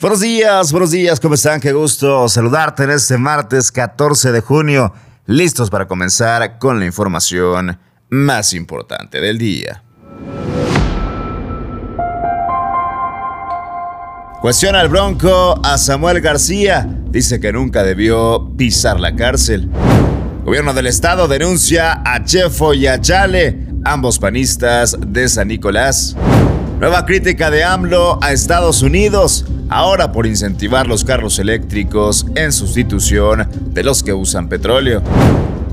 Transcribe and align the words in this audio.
Buenos 0.00 0.20
días, 0.20 0.70
buenos 0.70 0.92
días, 0.92 1.18
¿cómo 1.18 1.34
están? 1.34 1.60
Qué 1.60 1.72
gusto 1.72 2.28
saludarte 2.28 2.84
en 2.84 2.90
este 2.90 3.18
martes 3.18 3.72
14 3.72 4.30
de 4.30 4.40
junio, 4.40 4.92
listos 5.26 5.70
para 5.70 5.88
comenzar 5.88 6.60
con 6.60 6.78
la 6.78 6.86
información 6.86 7.76
más 8.08 8.52
importante 8.52 9.20
del 9.20 9.38
día. 9.38 9.82
Cuestiona 14.40 14.82
el 14.82 14.88
Bronco 14.88 15.60
a 15.64 15.76
Samuel 15.76 16.20
García, 16.20 16.88
dice 17.08 17.40
que 17.40 17.52
nunca 17.52 17.82
debió 17.82 18.52
pisar 18.56 19.00
la 19.00 19.16
cárcel. 19.16 19.68
Gobierno 20.44 20.74
del 20.74 20.86
Estado 20.86 21.26
denuncia 21.26 22.02
a 22.04 22.22
Chefo 22.22 22.72
y 22.72 22.86
a 22.86 23.00
Chale, 23.00 23.66
ambos 23.84 24.20
panistas 24.20 24.96
de 25.08 25.28
San 25.28 25.48
Nicolás. 25.48 26.14
Nueva 26.78 27.04
crítica 27.04 27.50
de 27.50 27.64
AMLO 27.64 28.20
a 28.22 28.30
Estados 28.30 28.82
Unidos, 28.82 29.44
ahora 29.68 30.12
por 30.12 30.26
incentivar 30.26 30.86
los 30.86 31.04
carros 31.04 31.38
eléctricos 31.38 32.26
en 32.34 32.52
sustitución 32.52 33.48
de 33.72 33.82
los 33.82 34.02
que 34.02 34.12
usan 34.12 34.48
petróleo. 34.48 35.02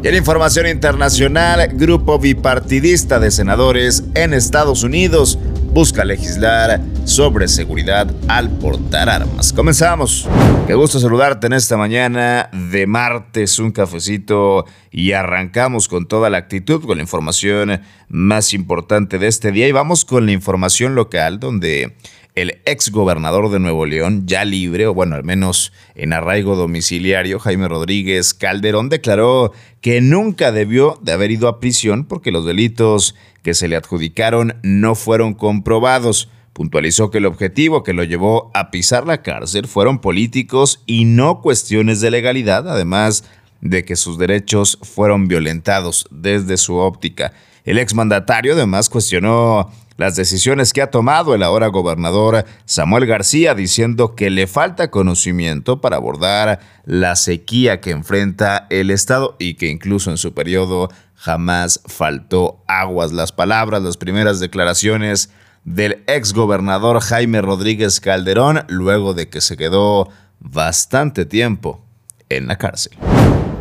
Y 0.03 0.07
en 0.07 0.15
información 0.15 0.67
internacional, 0.67 1.67
grupo 1.73 2.19
bipartidista 2.19 3.19
de 3.19 3.31
senadores 3.31 4.03
en 4.13 4.33
Estados 4.33 4.83
Unidos 4.83 5.39
busca 5.75 6.05
legislar 6.05 6.79
sobre 7.03 7.47
seguridad 7.49 8.09
al 8.27 8.49
portar 8.49 9.09
armas. 9.09 9.51
Comenzamos. 9.51 10.25
Qué 10.67 10.73
gusto 10.73 10.99
saludarte 10.99 11.47
en 11.47 11.53
esta 11.53 11.75
mañana 11.75 12.49
de 12.53 12.87
martes, 12.87 13.59
un 13.59 13.71
cafecito 13.71 14.65
y 14.89 15.11
arrancamos 15.11 15.87
con 15.87 16.07
toda 16.07 16.29
la 16.29 16.37
actitud, 16.37 16.81
con 16.85 16.97
la 16.97 17.03
información 17.03 17.81
más 18.07 18.53
importante 18.53 19.19
de 19.19 19.27
este 19.27 19.51
día 19.51 19.67
y 19.67 19.73
vamos 19.73 20.05
con 20.05 20.25
la 20.25 20.31
información 20.31 20.95
local 20.95 21.39
donde 21.39 21.97
el 22.35 22.59
ex 22.65 22.91
gobernador 22.91 23.49
de 23.49 23.59
Nuevo 23.59 23.85
León, 23.85 24.23
ya 24.27 24.43
libre, 24.43 24.87
o 24.87 24.93
bueno, 24.93 25.15
al 25.15 25.23
menos 25.23 25.71
en 25.95 26.11
arraigo 26.11 26.57
domiciliario, 26.57 27.39
Jaime 27.39 27.69
Rodríguez 27.69 28.33
Calderón, 28.33 28.89
declaró 28.89 29.53
que 29.79 30.01
nunca 30.01 30.51
debió 30.51 30.99
de 31.01 31.13
haber 31.13 31.31
ido 31.31 31.47
a 31.47 31.61
prisión 31.61 32.03
porque 32.03 32.31
los 32.31 32.45
delitos 32.45 33.15
que 33.41 33.53
se 33.53 33.69
le 33.69 33.77
adjudicaron 33.77 34.55
no 34.63 34.95
fueron 34.95 35.33
comprobados. 35.33 36.29
Puntualizó 36.51 37.09
que 37.09 37.19
el 37.19 37.25
objetivo 37.25 37.83
que 37.83 37.93
lo 37.93 38.03
llevó 38.03 38.51
a 38.53 38.69
pisar 38.69 39.07
la 39.07 39.21
cárcel 39.21 39.67
fueron 39.67 39.99
políticos 39.99 40.83
y 40.85 41.05
no 41.05 41.41
cuestiones 41.41 42.01
de 42.01 42.11
legalidad, 42.11 42.69
además 42.69 43.23
de 43.61 43.85
que 43.85 43.95
sus 43.95 44.17
derechos 44.17 44.77
fueron 44.81 45.27
violentados 45.27 46.07
desde 46.11 46.57
su 46.57 46.75
óptica. 46.75 47.33
El 47.65 47.79
exmandatario 47.79 48.53
además 48.53 48.89
cuestionó 48.89 49.71
las 49.97 50.15
decisiones 50.15 50.71
que 50.71 50.81
ha 50.81 50.91
tomado 50.91 51.33
el 51.33 51.41
ahora 51.41 51.67
gobernador 51.67 52.45
Samuel 52.65 53.05
García, 53.07 53.55
diciendo 53.55 54.13
que 54.13 54.29
le 54.29 54.45
falta 54.45 54.91
conocimiento 54.91 55.81
para 55.81 55.95
abordar 55.95 56.59
la 56.85 57.15
sequía 57.15 57.81
que 57.81 57.91
enfrenta 57.91 58.67
el 58.69 58.91
Estado 58.91 59.35
y 59.39 59.55
que 59.55 59.67
incluso 59.67 60.11
en 60.11 60.17
su 60.17 60.33
periodo 60.33 60.89
jamás 61.15 61.81
faltó 61.85 62.63
aguas. 62.67 63.13
Las 63.13 63.31
palabras, 63.31 63.81
las 63.81 63.97
primeras 63.97 64.39
declaraciones 64.39 65.31
del 65.63 66.03
exgobernador 66.05 66.99
Jaime 66.99 67.41
Rodríguez 67.41 67.99
Calderón, 67.99 68.65
luego 68.67 69.15
de 69.15 69.29
que 69.29 69.41
se 69.41 69.57
quedó 69.57 70.09
bastante 70.39 71.25
tiempo 71.25 71.83
en 72.29 72.47
la 72.47 72.57
cárcel. 72.57 72.95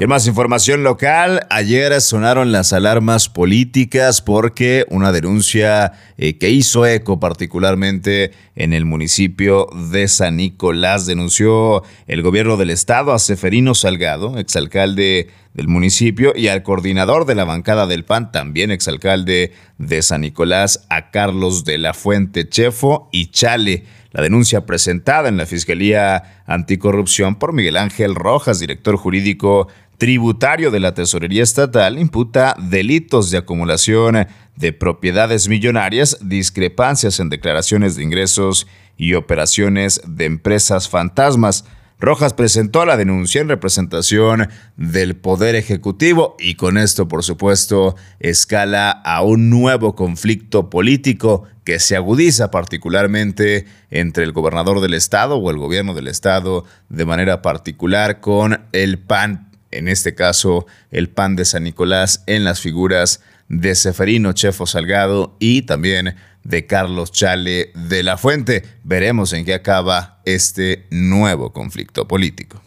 Más 0.08 0.26
información 0.26 0.82
local, 0.82 1.46
ayer 1.50 1.98
sonaron 2.00 2.52
las 2.52 2.72
alarmas 2.72 3.28
políticas 3.28 4.20
porque 4.20 4.84
una 4.90 5.12
denuncia 5.12 5.92
eh, 6.18 6.36
que 6.36 6.50
hizo 6.50 6.86
eco 6.86 7.18
particularmente 7.18 8.32
en 8.54 8.74
el 8.74 8.84
municipio 8.84 9.66
de 9.90 10.06
San 10.08 10.36
Nicolás 10.36 11.06
denunció 11.06 11.82
el 12.06 12.22
gobierno 12.22 12.56
del 12.56 12.70
estado 12.70 13.12
a 13.12 13.18
Seferino 13.18 13.74
Salgado, 13.74 14.38
exalcalde 14.38 15.28
del 15.54 15.68
municipio, 15.68 16.32
y 16.36 16.48
al 16.48 16.62
coordinador 16.62 17.24
de 17.24 17.34
la 17.34 17.44
bancada 17.44 17.86
del 17.86 18.04
PAN, 18.04 18.32
también 18.32 18.70
exalcalde 18.70 19.52
de 19.78 20.02
San 20.02 20.20
Nicolás, 20.20 20.86
a 20.90 21.10
Carlos 21.10 21.64
de 21.64 21.78
la 21.78 21.94
Fuente 21.94 22.48
Chefo 22.48 23.08
y 23.12 23.30
Chale 23.30 23.84
la 24.14 24.22
denuncia 24.22 24.64
presentada 24.64 25.28
en 25.28 25.36
la 25.36 25.44
Fiscalía 25.44 26.44
Anticorrupción 26.46 27.34
por 27.34 27.52
Miguel 27.52 27.76
Ángel 27.76 28.14
Rojas, 28.14 28.60
director 28.60 28.96
jurídico 28.96 29.66
tributario 29.98 30.70
de 30.70 30.78
la 30.78 30.94
Tesorería 30.94 31.42
Estatal, 31.42 31.98
imputa 31.98 32.56
delitos 32.56 33.32
de 33.32 33.38
acumulación 33.38 34.28
de 34.54 34.72
propiedades 34.72 35.48
millonarias, 35.48 36.18
discrepancias 36.22 37.18
en 37.18 37.28
declaraciones 37.28 37.96
de 37.96 38.04
ingresos 38.04 38.68
y 38.96 39.14
operaciones 39.14 40.00
de 40.06 40.26
empresas 40.26 40.88
fantasmas. 40.88 41.64
Rojas 42.00 42.34
presentó 42.34 42.84
la 42.84 42.96
denuncia 42.96 43.40
en 43.40 43.48
representación 43.48 44.48
del 44.76 45.16
Poder 45.16 45.54
Ejecutivo 45.54 46.36
y 46.38 46.56
con 46.56 46.76
esto, 46.76 47.08
por 47.08 47.22
supuesto, 47.22 47.96
escala 48.20 48.90
a 48.90 49.22
un 49.22 49.48
nuevo 49.48 49.94
conflicto 49.94 50.70
político 50.70 51.44
que 51.64 51.78
se 51.78 51.96
agudiza 51.96 52.50
particularmente 52.50 53.66
entre 53.90 54.24
el 54.24 54.32
gobernador 54.32 54.80
del 54.80 54.94
estado 54.94 55.36
o 55.36 55.50
el 55.50 55.56
gobierno 55.56 55.94
del 55.94 56.08
estado 56.08 56.64
de 56.88 57.06
manera 57.06 57.42
particular 57.42 58.20
con 58.20 58.66
el 58.72 58.98
PAN, 58.98 59.50
en 59.70 59.88
este 59.88 60.14
caso 60.14 60.66
el 60.90 61.08
PAN 61.08 61.36
de 61.36 61.44
San 61.44 61.64
Nicolás 61.64 62.22
en 62.26 62.44
las 62.44 62.60
figuras 62.60 63.22
de 63.48 63.74
Seferino 63.74 64.32
Chefo 64.32 64.66
Salgado 64.66 65.36
y 65.38 65.62
también 65.62 66.16
de 66.44 66.66
Carlos 66.66 67.10
Chale 67.10 67.72
de 67.74 68.02
la 68.02 68.16
Fuente. 68.16 68.62
Veremos 68.84 69.32
en 69.32 69.44
qué 69.44 69.54
acaba 69.54 70.20
este 70.24 70.86
nuevo 70.90 71.52
conflicto 71.52 72.06
político. 72.06 72.62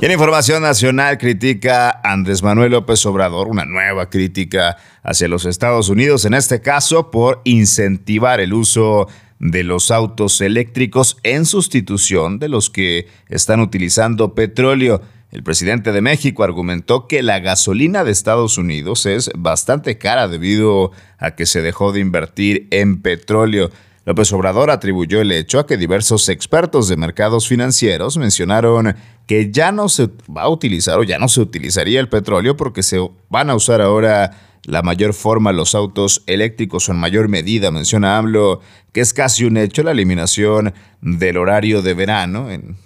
Y 0.00 0.04
en 0.04 0.12
Información 0.12 0.62
Nacional 0.62 1.18
critica 1.18 2.00
Andrés 2.04 2.42
Manuel 2.44 2.70
López 2.70 3.04
Obrador 3.04 3.48
una 3.48 3.64
nueva 3.64 4.08
crítica 4.08 4.76
hacia 5.02 5.26
los 5.26 5.44
Estados 5.44 5.88
Unidos, 5.88 6.24
en 6.24 6.34
este 6.34 6.60
caso 6.60 7.10
por 7.10 7.40
incentivar 7.42 8.38
el 8.38 8.52
uso 8.52 9.08
de 9.40 9.64
los 9.64 9.90
autos 9.90 10.40
eléctricos 10.40 11.16
en 11.22 11.44
sustitución 11.44 12.38
de 12.38 12.48
los 12.48 12.70
que 12.70 13.08
están 13.28 13.60
utilizando 13.60 14.34
petróleo. 14.34 15.00
El 15.30 15.42
presidente 15.42 15.92
de 15.92 16.00
México 16.00 16.42
argumentó 16.42 17.06
que 17.06 17.22
la 17.22 17.38
gasolina 17.38 18.02
de 18.02 18.12
Estados 18.12 18.56
Unidos 18.56 19.04
es 19.04 19.30
bastante 19.36 19.98
cara 19.98 20.26
debido 20.26 20.90
a 21.18 21.32
que 21.32 21.44
se 21.44 21.60
dejó 21.60 21.92
de 21.92 22.00
invertir 22.00 22.66
en 22.70 23.02
petróleo. 23.02 23.70
López 24.06 24.32
Obrador 24.32 24.70
atribuyó 24.70 25.20
el 25.20 25.30
hecho 25.30 25.58
a 25.58 25.66
que 25.66 25.76
diversos 25.76 26.30
expertos 26.30 26.88
de 26.88 26.96
mercados 26.96 27.46
financieros 27.46 28.16
mencionaron 28.16 28.96
que 29.26 29.50
ya 29.52 29.70
no 29.70 29.90
se 29.90 30.08
va 30.34 30.44
a 30.44 30.48
utilizar 30.48 30.98
o 30.98 31.02
ya 31.02 31.18
no 31.18 31.28
se 31.28 31.42
utilizaría 31.42 32.00
el 32.00 32.08
petróleo 32.08 32.56
porque 32.56 32.82
se 32.82 32.98
van 33.28 33.50
a 33.50 33.54
usar 33.54 33.82
ahora 33.82 34.30
la 34.64 34.80
mayor 34.80 35.12
forma 35.12 35.52
los 35.52 35.74
autos 35.74 36.22
eléctricos 36.26 36.88
o 36.88 36.92
en 36.92 36.98
mayor 37.00 37.28
medida. 37.28 37.70
Menciona 37.70 38.16
AMLO 38.16 38.62
que 38.94 39.02
es 39.02 39.12
casi 39.12 39.44
un 39.44 39.58
hecho 39.58 39.82
la 39.82 39.90
eliminación 39.90 40.72
del 41.02 41.36
horario 41.36 41.82
de 41.82 41.92
verano 41.92 42.50
en 42.50 42.78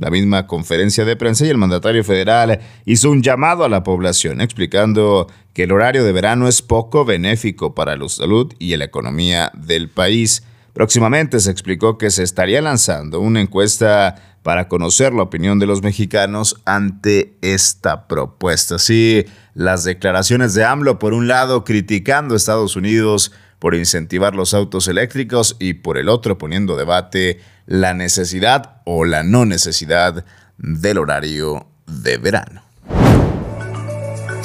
la 0.00 0.10
misma 0.10 0.46
conferencia 0.46 1.04
de 1.04 1.16
prensa 1.16 1.44
y 1.44 1.50
el 1.50 1.58
mandatario 1.58 2.04
federal 2.04 2.60
hizo 2.84 3.10
un 3.10 3.22
llamado 3.22 3.64
a 3.64 3.68
la 3.68 3.82
población 3.82 4.40
explicando 4.40 5.26
que 5.52 5.64
el 5.64 5.72
horario 5.72 6.04
de 6.04 6.12
verano 6.12 6.48
es 6.48 6.62
poco 6.62 7.04
benéfico 7.04 7.74
para 7.74 7.96
la 7.96 8.08
salud 8.08 8.52
y 8.58 8.76
la 8.76 8.84
economía 8.84 9.50
del 9.54 9.88
país. 9.88 10.44
Próximamente 10.72 11.40
se 11.40 11.50
explicó 11.50 11.98
que 11.98 12.10
se 12.10 12.22
estaría 12.22 12.62
lanzando 12.62 13.20
una 13.20 13.40
encuesta 13.40 14.38
para 14.42 14.68
conocer 14.68 15.12
la 15.12 15.24
opinión 15.24 15.58
de 15.58 15.66
los 15.66 15.82
mexicanos 15.82 16.60
ante 16.64 17.36
esta 17.42 18.06
propuesta. 18.06 18.78
Sí, 18.78 19.24
las 19.54 19.84
declaraciones 19.84 20.54
de 20.54 20.64
AMLO, 20.64 20.98
por 20.98 21.12
un 21.12 21.26
lado, 21.26 21.64
criticando 21.64 22.34
a 22.34 22.36
Estados 22.36 22.76
Unidos 22.76 23.32
por 23.58 23.74
incentivar 23.74 24.34
los 24.34 24.54
autos 24.54 24.88
eléctricos 24.88 25.56
y 25.58 25.74
por 25.74 25.98
el 25.98 26.08
otro 26.08 26.38
poniendo 26.38 26.76
debate 26.76 27.40
la 27.66 27.94
necesidad 27.94 28.80
o 28.84 29.04
la 29.04 29.22
no 29.22 29.44
necesidad 29.44 30.24
del 30.56 30.98
horario 30.98 31.66
de 31.86 32.18
verano. 32.18 32.62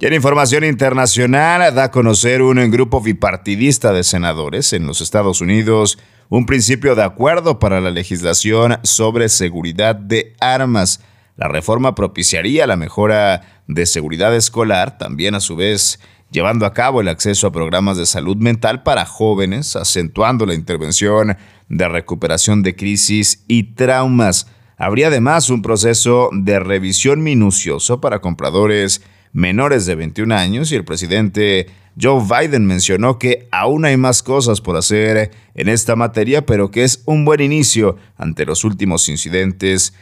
Y 0.00 0.06
en 0.06 0.14
información 0.14 0.62
internacional, 0.64 1.74
da 1.74 1.84
a 1.84 1.90
conocer 1.90 2.42
un 2.42 2.70
grupo 2.70 3.00
bipartidista 3.00 3.92
de 3.92 4.04
senadores 4.04 4.72
en 4.72 4.86
los 4.86 5.00
Estados 5.00 5.40
Unidos 5.40 5.98
un 6.28 6.46
principio 6.46 6.94
de 6.94 7.04
acuerdo 7.04 7.58
para 7.58 7.80
la 7.80 7.90
legislación 7.90 8.78
sobre 8.82 9.28
seguridad 9.28 9.94
de 9.96 10.34
armas. 10.40 11.00
La 11.36 11.48
reforma 11.48 11.94
propiciaría 11.94 12.66
la 12.66 12.76
mejora 12.76 13.62
de 13.66 13.86
seguridad 13.86 14.34
escolar, 14.34 14.98
también 14.98 15.34
a 15.34 15.40
su 15.40 15.56
vez 15.56 16.00
llevando 16.30 16.66
a 16.66 16.74
cabo 16.74 17.00
el 17.00 17.08
acceso 17.08 17.46
a 17.46 17.52
programas 17.52 17.96
de 17.96 18.04
salud 18.04 18.36
mental 18.36 18.82
para 18.82 19.06
jóvenes, 19.06 19.76
acentuando 19.76 20.44
la 20.44 20.54
intervención 20.54 21.36
de 21.68 21.88
recuperación 21.88 22.62
de 22.62 22.76
crisis 22.76 23.44
y 23.48 23.74
traumas. 23.74 24.46
Habría 24.76 25.06
además 25.06 25.48
un 25.48 25.62
proceso 25.62 26.28
de 26.32 26.60
revisión 26.60 27.22
minucioso 27.22 28.00
para 28.00 28.20
compradores 28.20 29.02
menores 29.32 29.86
de 29.86 29.94
21 29.94 30.34
años 30.34 30.72
y 30.72 30.76
el 30.76 30.84
presidente 30.84 31.68
Joe 32.00 32.22
Biden 32.22 32.66
mencionó 32.66 33.18
que 33.18 33.48
aún 33.50 33.84
hay 33.84 33.96
más 33.96 34.22
cosas 34.22 34.60
por 34.60 34.76
hacer 34.76 35.32
en 35.54 35.68
esta 35.68 35.96
materia, 35.96 36.46
pero 36.46 36.70
que 36.70 36.84
es 36.84 37.02
un 37.06 37.24
buen 37.24 37.40
inicio 37.40 37.96
ante 38.16 38.46
los 38.46 38.64
últimos 38.64 39.08
incidentes 39.08 39.94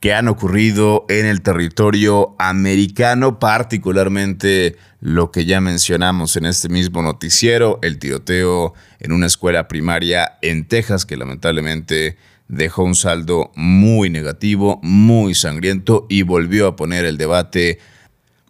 que 0.00 0.14
han 0.14 0.28
ocurrido 0.28 1.04
en 1.08 1.26
el 1.26 1.42
territorio 1.42 2.36
americano, 2.38 3.38
particularmente 3.38 4.76
lo 5.00 5.30
que 5.30 5.46
ya 5.46 5.60
mencionamos 5.60 6.36
en 6.36 6.46
este 6.46 6.68
mismo 6.68 7.02
noticiero, 7.02 7.78
el 7.82 7.98
tiroteo 7.98 8.74
en 9.00 9.12
una 9.12 9.26
escuela 9.26 9.68
primaria 9.68 10.38
en 10.42 10.66
Texas 10.66 11.06
que 11.06 11.16
lamentablemente 11.16 12.16
dejó 12.48 12.84
un 12.84 12.94
saldo 12.94 13.52
muy 13.56 14.10
negativo, 14.10 14.80
muy 14.82 15.34
sangriento 15.34 16.06
y 16.08 16.22
volvió 16.22 16.68
a 16.68 16.76
poner 16.76 17.04
el 17.04 17.18
debate 17.18 17.78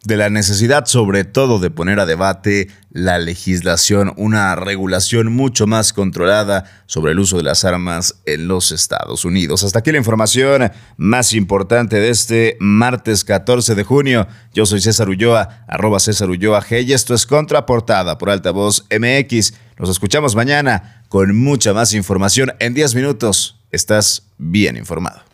de 0.06 0.16
la 0.16 0.30
necesidad 0.30 0.86
sobre 0.86 1.24
todo 1.24 1.58
de 1.58 1.70
poner 1.70 2.00
a 2.00 2.06
debate 2.06 2.68
la 2.90 3.18
legislación, 3.18 4.12
una 4.16 4.54
regulación 4.54 5.32
mucho 5.32 5.66
más 5.66 5.92
controlada 5.92 6.64
sobre 6.86 7.12
el 7.12 7.18
uso 7.18 7.36
de 7.36 7.42
las 7.42 7.64
armas 7.64 8.22
en 8.24 8.48
los 8.48 8.72
Estados 8.72 9.24
Unidos. 9.24 9.64
Hasta 9.64 9.80
aquí 9.80 9.92
la 9.92 9.98
información 9.98 10.70
más 10.96 11.32
importante 11.32 11.96
de 11.96 12.10
este 12.10 12.56
martes 12.60 13.24
14 13.24 13.74
de 13.74 13.84
junio. 13.84 14.26
Yo 14.54 14.64
soy 14.64 14.80
César 14.80 15.08
Ulloa, 15.08 15.64
arroba 15.68 16.00
César 16.00 16.30
Ulloa 16.30 16.62
G 16.62 16.84
y 16.84 16.92
esto 16.92 17.12
es 17.12 17.26
Contraportada 17.26 18.16
por 18.16 18.30
Altavoz 18.30 18.84
MX. 18.90 19.54
Nos 19.78 19.90
escuchamos 19.90 20.36
mañana 20.36 21.04
con 21.08 21.36
mucha 21.36 21.74
más 21.74 21.92
información 21.94 22.52
en 22.60 22.74
10 22.74 22.94
minutos. 22.94 23.60
Estás 23.70 24.22
bien 24.38 24.76
informado. 24.76 25.25